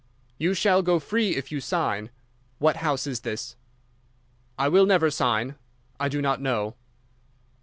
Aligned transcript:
_'"'You 0.39 0.55
shall 0.55 0.81
go 0.81 0.97
free 0.97 1.35
if 1.35 1.51
you 1.51 1.61
sign. 1.61 2.09
What 2.57 2.77
house 2.77 3.05
is 3.05 3.19
this?' 3.19 3.55
"'I 4.57 4.69
will 4.69 4.85
never 4.87 5.11
sign. 5.11 5.57
_I 5.99 6.09
do 6.09 6.23
not 6.23 6.41
know. 6.41 6.73